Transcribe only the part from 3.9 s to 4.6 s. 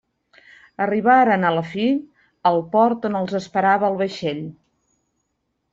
el vaixell.